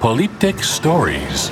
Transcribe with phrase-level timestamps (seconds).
[0.00, 1.50] Polyptych Stories.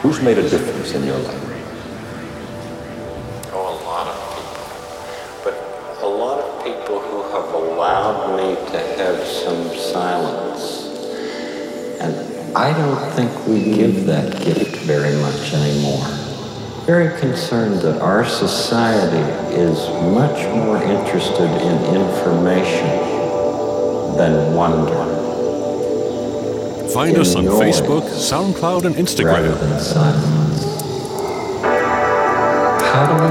[0.00, 1.44] Who's made a difference in your life?
[3.52, 4.64] Oh, a lot of people.
[5.44, 10.88] But a lot of people who have allowed me to have some silence.
[12.00, 16.19] And I don't think we give that gift very much anymore.
[16.90, 19.22] Very concerned that our society
[19.54, 19.78] is
[20.12, 22.88] much more interested in information
[24.16, 24.98] than wonder.
[26.92, 27.44] Find us on.
[27.44, 29.54] Facebook, SoundCloud, and Instagram.
[32.90, 33.29] How do we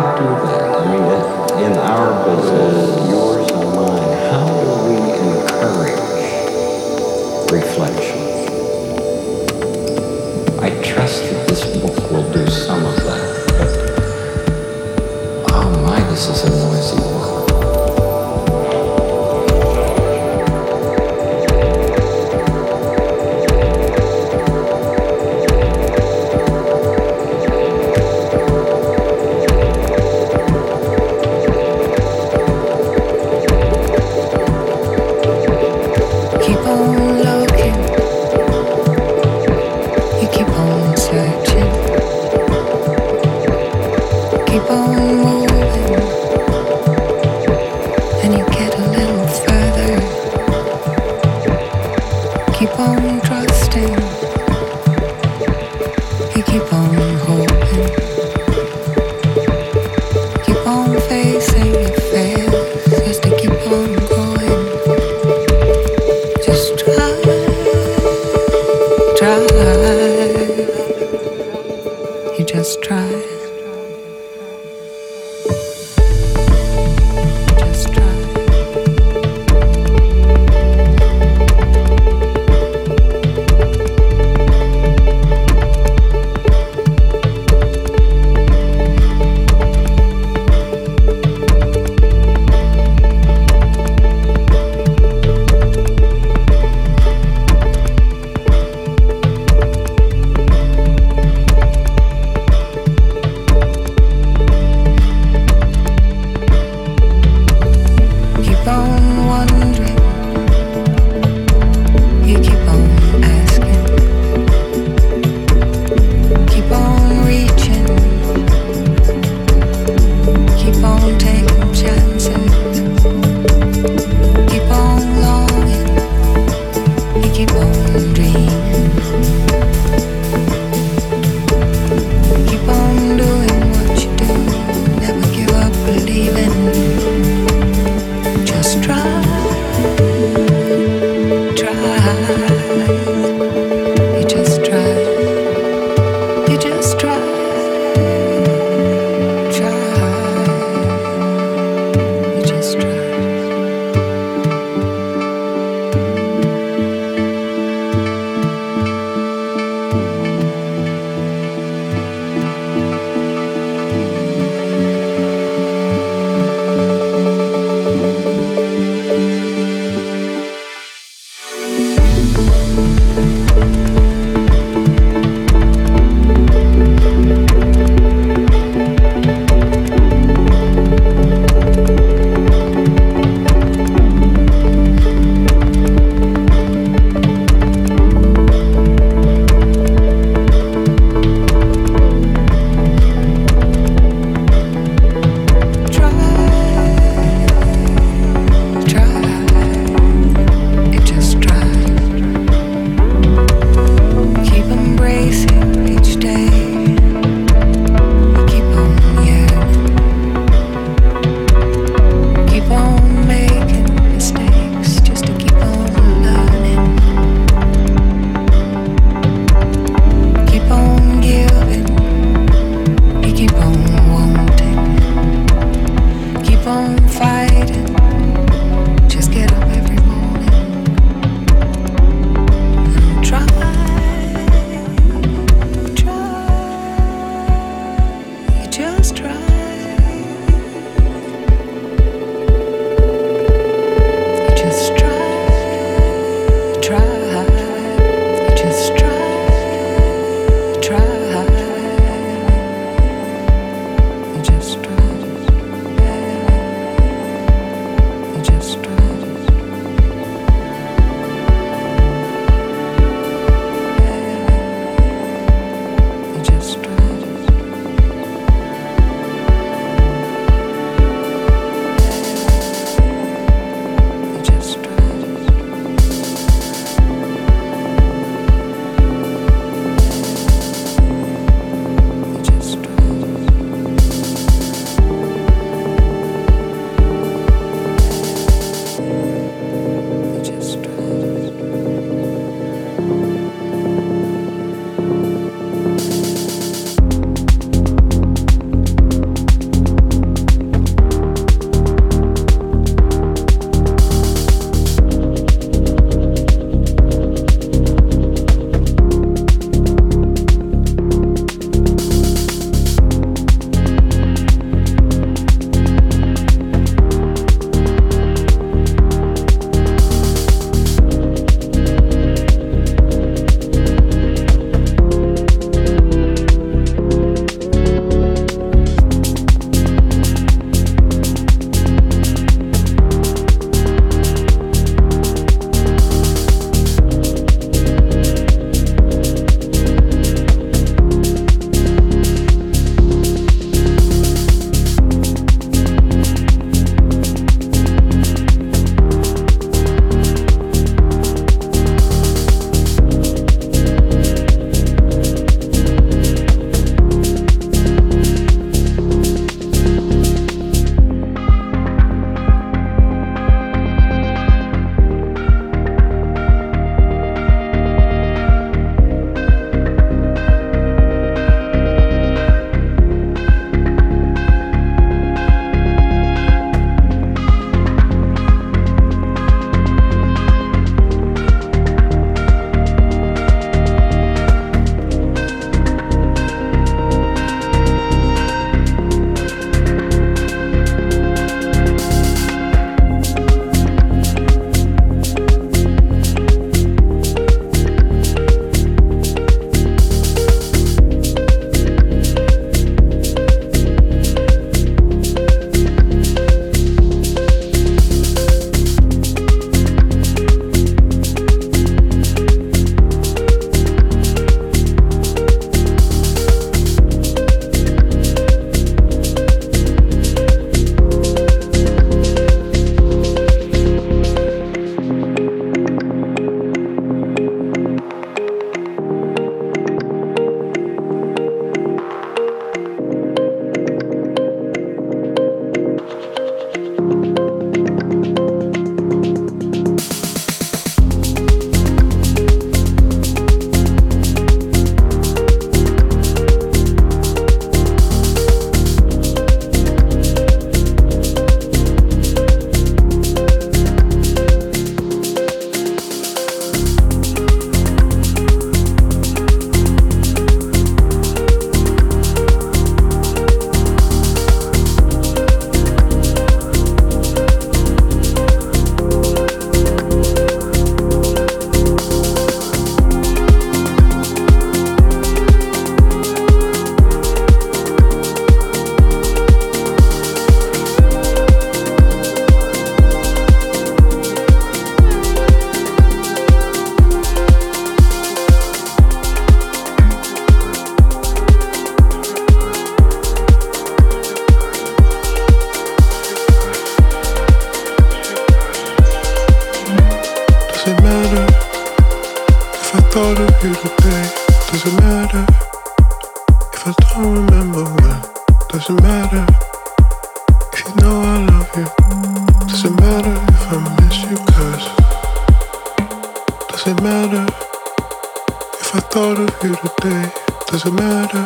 [518.90, 520.32] If I thought of you today,
[520.66, 521.46] doesn't matter.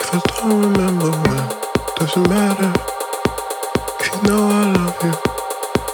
[0.00, 1.46] If I don't remember when,
[1.96, 2.72] doesn't matter.
[4.00, 5.12] If you know I love you,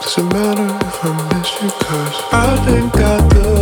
[0.00, 3.62] doesn't matter if I miss you, cause I think I do.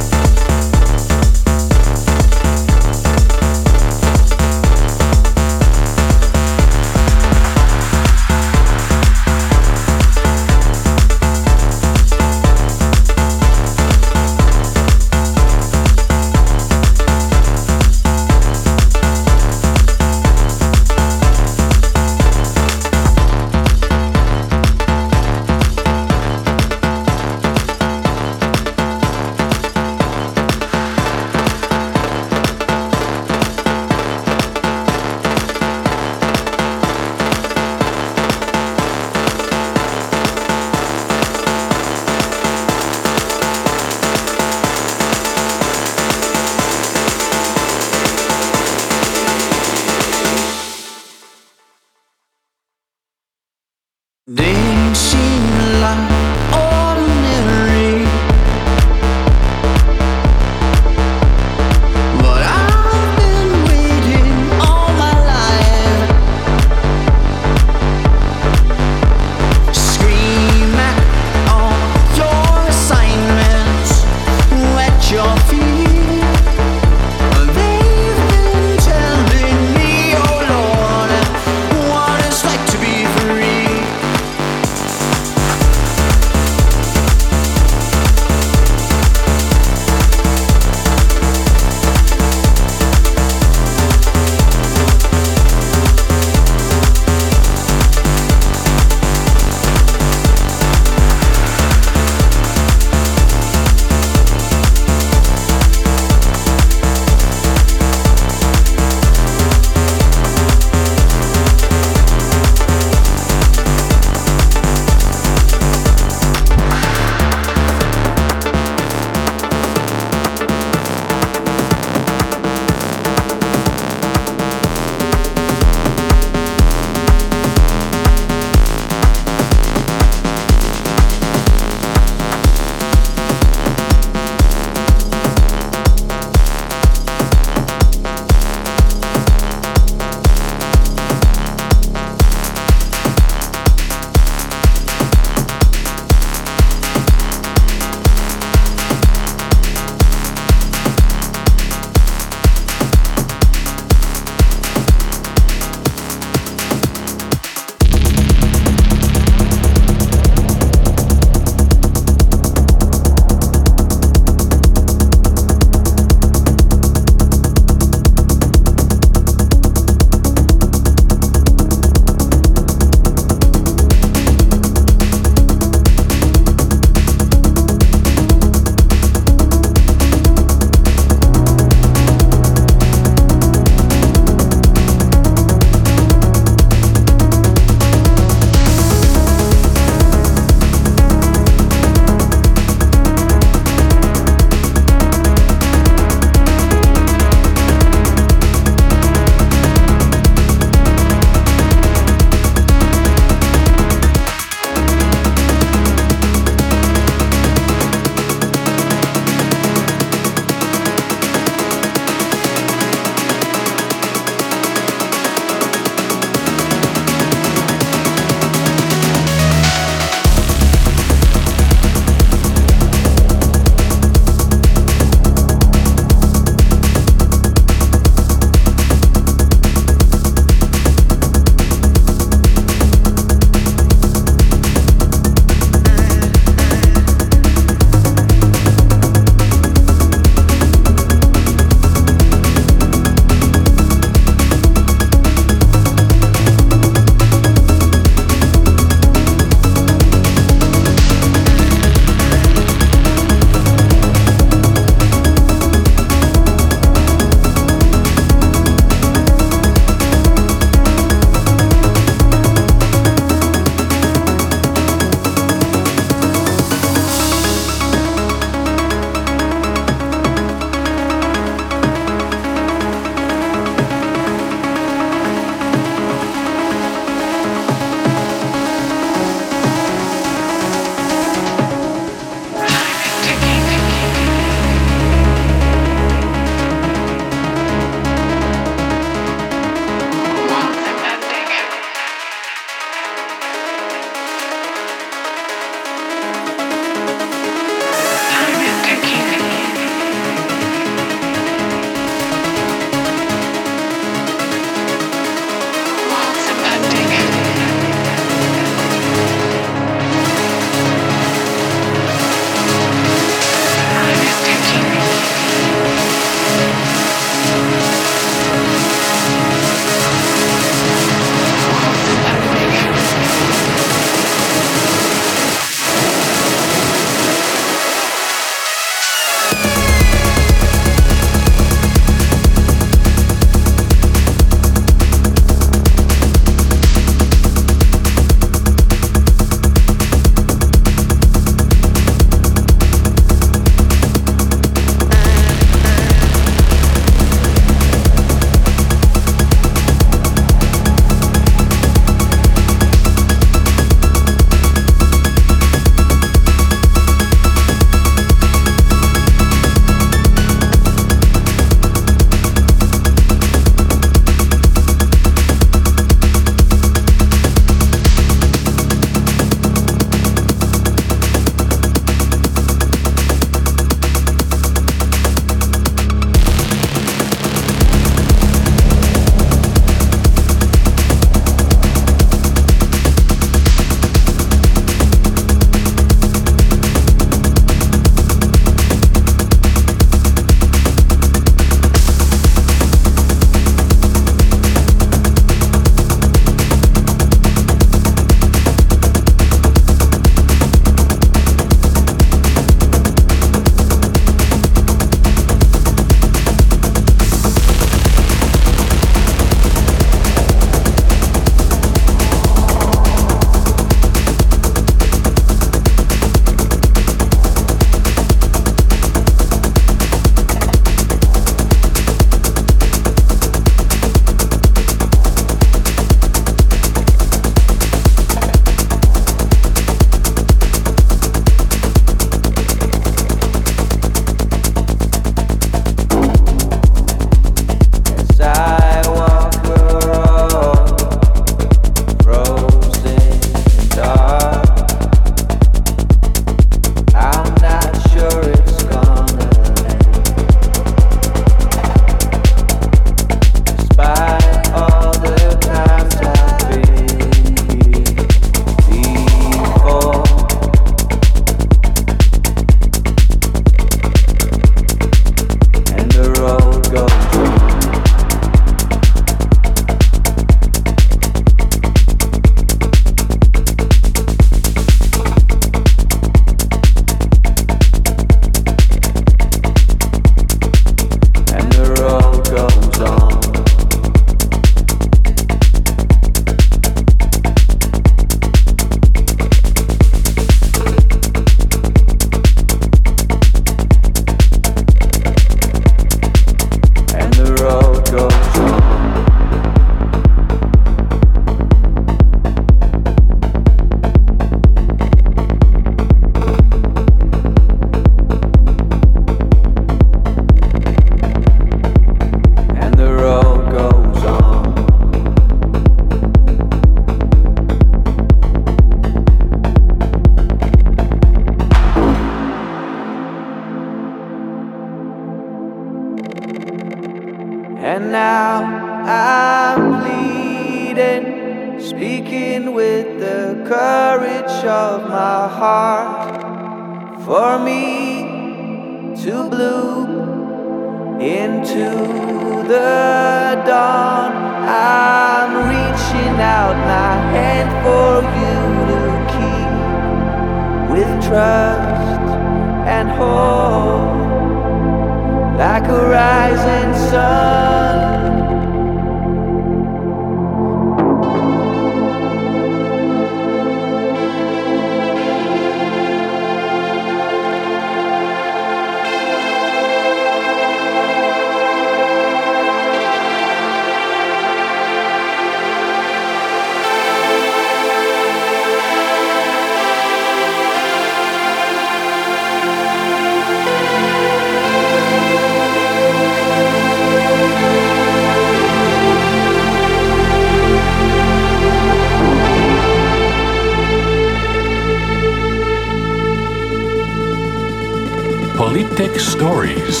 [598.96, 600.00] Polyptych Stories.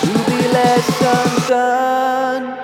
[0.00, 2.56] To be less undone,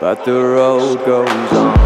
[0.00, 1.85] but the road goes on.